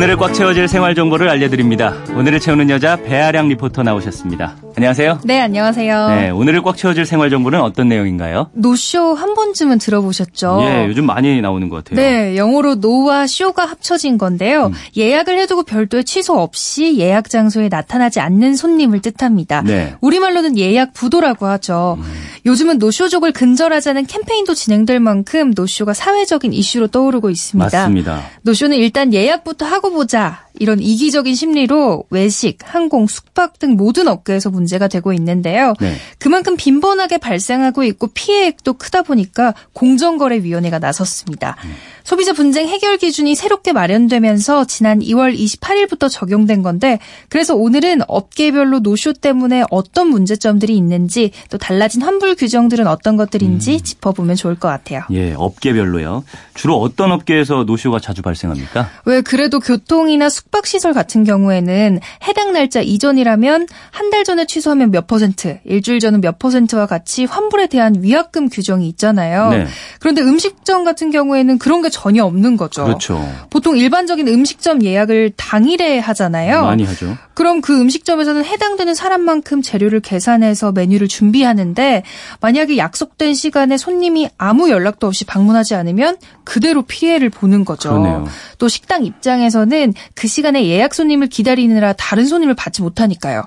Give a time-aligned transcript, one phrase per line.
[0.00, 1.94] 오늘을 꽉 채워질 생활 정보를 알려드립니다.
[2.16, 4.56] 오늘을 채우는 여자 배아량 리포터 나오셨습니다.
[4.74, 5.20] 안녕하세요.
[5.24, 6.08] 네, 안녕하세요.
[6.08, 8.48] 네, 오늘을 꽉 채워질 생활 정보는 어떤 내용인가요?
[8.54, 10.60] 노쇼 한 번쯤은 들어보셨죠?
[10.62, 11.96] 예, 요즘 많이 나오는 것 같아요.
[11.96, 14.68] 네, 영어로 no와 show가 합쳐진 건데요.
[14.68, 14.72] 음.
[14.96, 19.60] 예약을 해두고 별도의 취소 없이 예약 장소에 나타나지 않는 손님을 뜻합니다.
[19.60, 19.96] 네.
[20.00, 21.98] 우리말로는 예약 부도라고 하죠.
[22.00, 22.04] 음.
[22.46, 27.78] 요즘은 노쇼족을 근절하자는 캠페인도 진행될 만큼 노쇼가 사회적인 이슈로 떠오르고 있습니다.
[27.78, 28.22] 맞습니다.
[28.42, 30.46] 노쇼는 일단 예약부터 하고 보자.
[30.58, 35.74] 이런 이기적인 심리로 외식, 항공, 숙박 등 모든 업계에서 문제가 되고 있는데요.
[35.80, 35.94] 네.
[36.18, 41.56] 그만큼 빈번하게 발생하고 있고 피해액도 크다 보니까 공정거래위원회가 나섰습니다.
[42.04, 46.98] 소비자 분쟁 해결 기준이 새롭게 마련되면서 지난 2월 28일부터 적용된 건데
[47.28, 54.36] 그래서 오늘은 업계별로 노쇼 때문에 어떤 문제점들이 있는지 또 달라진 환불 규정들은 어떤 것들인지 짚어보면
[54.36, 55.02] 좋을 것 같아요.
[55.10, 56.24] 예, 업계별로요.
[56.54, 58.88] 주로 어떤 업계에서 노쇼가 자주 발생합니까?
[59.04, 65.60] 왜 그래도 교통이나 숙박시설 같은 경우에는 해당 날짜 이전이라면 한 달 전에 취소하면 몇 퍼센트,
[65.64, 69.50] 일주일 전은 몇 퍼센트와 같이 환불에 대한 위약금 규정이 있잖아요.
[69.50, 69.66] 네.
[70.00, 72.82] 그런데 음식점 같은 경우에는 그런 게 전혀 없는 거죠.
[72.84, 73.24] 그렇죠.
[73.50, 76.62] 보통 일반적인 음식점 예약을 당일에 하잖아요.
[76.62, 77.16] 많이 하죠.
[77.34, 82.02] 그럼 그 음식점에서는 해당되는 사람만큼 재료를 계산해서 메뉴를 준비하는데
[82.40, 87.90] 만약에 약속된 시간에 손님이 아무 연락도 없이 방문하지 않으면 그대로 피해를 보는 거죠.
[87.90, 88.26] 그러네요.
[88.58, 93.44] 또 식당 입장에서는 그 시간에 예약 손님을 기다리느라 다른 손님을 받지 못하니까요.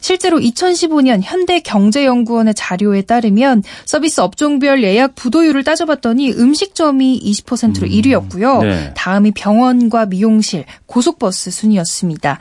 [0.00, 8.62] 실제로 2015년 현대경제연구원의 자료에 따르면 서비스 업종별 예약 부도율을 따져봤더니 음식점이 20%로 1위였고요.
[8.64, 8.94] 네.
[8.94, 12.38] 다음이 병원과 미용실, 고속버스 순이었습니다.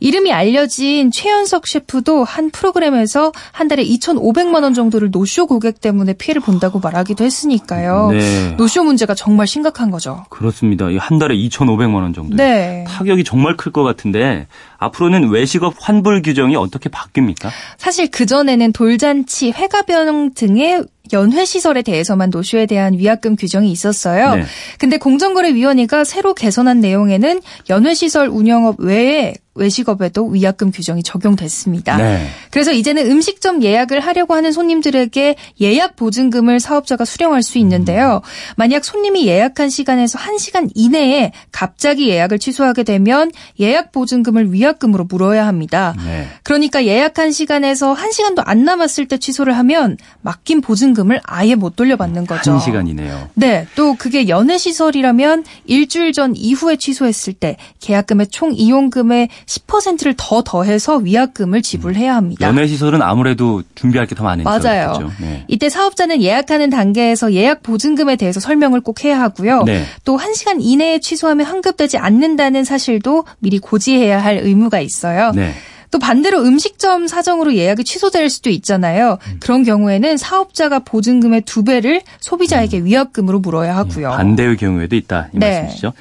[0.00, 6.42] 이름이 알려진 최현석 셰프도 한 프로그램에서 한 달에 2,500만 원 정도를 노쇼 고객 때문에 피해를
[6.42, 8.10] 본다고 말하기도 했으니까요.
[8.12, 8.54] 네.
[8.56, 10.24] 노쇼 문제가 정말 심각한 거죠.
[10.30, 10.90] 그렇습니다.
[10.90, 12.36] 이한 달에 2,500만 원 정도.
[12.36, 12.84] 네.
[12.88, 14.46] 타격이 정말 클 것 같은데
[14.78, 17.50] 앞으로는 외식업 환불 규정이 어떻게 바뀝니까?
[17.78, 24.36] 사실 그전에는 돌잔치, 회가변 등의 연회 시설에 대해서만 노쇼에 대한 위약금 규정이 있었어요.
[24.36, 24.44] 네.
[24.78, 31.96] 근데 공정거래위원회가 새로 개선한 내용에는 연회 시설 운영업 외에 외식업에도 위약금 규정이 적용됐습니다.
[31.96, 32.26] 네.
[32.50, 38.20] 그래서 이제는 음식점 예약을 하려고 하는 손님들에게 예약 보증금을 사업자가 수령할 수 있는데요.
[38.56, 45.46] 만약 손님이 예약한 시간에서 1시간 이내에 갑자기 예약을 취소하게 되면 예약 보증금을 위약 금으로 물어야
[45.46, 45.94] 합니다.
[46.04, 46.26] 네.
[46.42, 52.52] 그러니까 예약한 시간에서 1시간도 안 남았을 때 취소를 하면 맡긴 보증금을 아예 못 돌려받는 거죠.
[52.52, 53.30] 한 시간이네요.
[53.34, 60.42] 네, 또 그게 연회 시설이라면 일주일 전 이후에 취소했을 때 계약금의 총 이용금의 10%를 더
[60.42, 62.46] 더해서 위약금을 지불해야 합니다.
[62.48, 65.12] 연애 시설은 아무래도 준비할 게 더 많으니까 맞아요.
[65.20, 65.44] 네.
[65.46, 69.64] 이때 사업자는 예약하는 단계에서 예약 보증금에 대해서 설명을 꼭 해야 하고요.
[69.64, 69.84] 네.
[70.06, 75.32] 또 1시간 이내에 취소하면 환급되지 않는다는 사실도 미리 고지해야 할 의무 가 있어요.
[75.32, 75.52] 네.
[75.90, 79.18] 또 반대로 음식점 사정으로 예약이 취소될 수도 있잖아요.
[79.28, 79.36] 음.
[79.40, 84.10] 그런 경우에는 사업자가 보증금의 두 배를 소비자에게 위약금으로 물어야 하고요.
[84.10, 84.16] 음.
[84.16, 85.60] 반대의 경우에도 있다 이 네.
[85.60, 85.92] 말씀이시죠.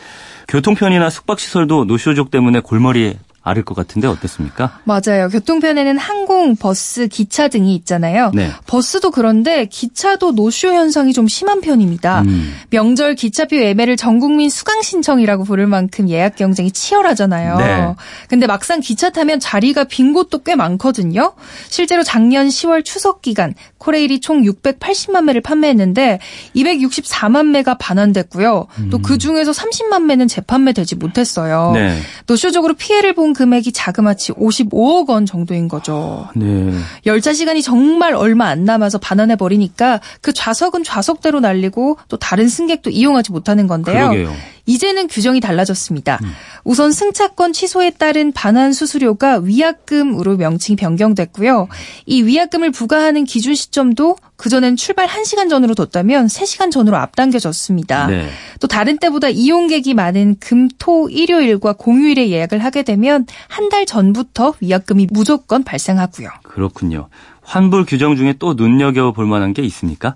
[0.47, 4.79] 교통편이나 숙박시설도 노쇼족 때문에 골머리 앓을 것 같은데 어떻습니까?
[4.85, 5.29] 맞아요.
[5.29, 8.31] 교통편에는 항공, 버스, 기차 등이 있잖아요.
[8.33, 8.49] 네.
[8.65, 12.21] 버스도 그런데 기차도 노쇼 현상이 좀 심한 편입니다.
[12.21, 12.55] 음.
[12.71, 17.57] 명절 기차표 예매를 전국민 수강 신청이라고 부를 만큼 예약 경쟁이 치열하잖아요.
[17.57, 17.95] 네.
[18.29, 21.33] 근데 막상 기차 타면 자리가 빈 곳도 꽤 많거든요.
[21.69, 26.19] 실제로 작년 10월 추석 기간 코레일이 총 680만 매를 판매했는데
[26.55, 28.65] 264만 매가 반환됐고요.
[28.89, 31.73] 또그 중에서 30만 매는 재판매되지 못했어요.
[31.75, 31.99] 네.
[32.25, 36.27] 노쇼적으로 피해를 본 금액이 자그마치 55억 원 정도인 거죠.
[36.35, 36.71] 네.
[37.05, 42.89] 열차 시간이 정말 얼마 안 남아서 반환해 버리니까 그 좌석은 좌석대로 날리고 또 다른 승객도
[42.89, 44.09] 이용하지 못하는 건데요.
[44.09, 44.33] 그러게요.
[44.65, 46.19] 이제는 규정이 달라졌습니다.
[46.63, 51.67] 우선 승차권 취소에 따른 반환 수수료가 위약금으로 명칭이 변경됐고요.
[52.05, 58.07] 이 위약금을 부과하는 기준 시점도 그전엔 출발 1시간 전으로 뒀다면 3시간 전으로 앞당겨졌습니다.
[58.07, 58.27] 네.
[58.59, 64.53] 또 다른 때보다 이용객이 많은 금, 토, 일요일과 공휴일에 예약을 하게 되면 한 달 전부터
[64.61, 66.29] 위약금이 무조건 발생하고요.
[66.43, 67.09] 그렇군요.
[67.41, 70.15] 환불 규정 중에 또 눈여겨볼 만한 게 있습니까?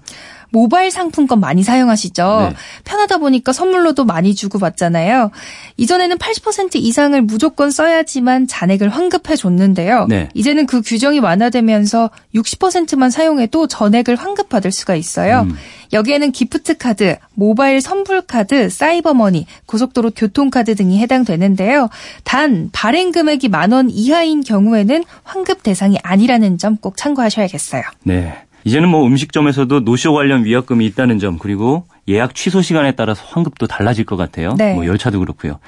[0.51, 2.49] 모바일 상품권 많이 사용하시죠?
[2.51, 2.55] 네.
[2.83, 5.31] 편하다 보니까 선물로도 많이 주고 받잖아요.
[5.77, 10.07] 이전에는 80% 이상을 무조건 써야지만 잔액을 환급해 줬는데요.
[10.09, 10.29] 네.
[10.33, 15.41] 이제는 그 규정이 완화되면서 60%만 사용해도 전액을 환급받을 수가 있어요.
[15.41, 15.55] 음.
[15.93, 21.89] 여기에는 기프트 카드, 모바일 선불 카드, 사이버머니, 고속도로 교통카드 등이 해당되는데요.
[22.23, 27.83] 단 발행 금액이 만 원 이하인 경우에는 환급 대상이 아니라는 점 꼭 참고하셔야겠어요.
[28.03, 28.33] 네.
[28.63, 34.05] 이제는 뭐 음식점에서도 노쇼 관련 위약금이 있다는 점 그리고 예약 취소 시간에 따라서 환급도 달라질
[34.05, 34.55] 것 같아요.
[34.57, 34.73] 네.
[34.73, 35.59] 뭐 열차도 그렇고요.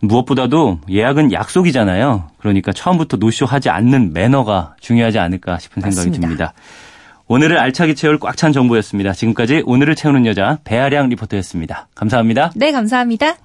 [0.00, 2.30] 무엇보다도 예약은 약속이잖아요.
[2.38, 6.20] 그러니까 처음부터 노쇼 하지 않는 매너가 중요하지 않을까 싶은 생각이 맞습니다.
[6.20, 6.52] 듭니다.
[7.26, 9.12] 오늘을 알차게 채울 꽉 찬 정보였습니다.
[9.12, 11.88] 지금까지 오늘을 채우는 여자 배아량 리포터였습니다.
[11.94, 12.52] 감사합니다.
[12.54, 13.36] 네, 감사합니다.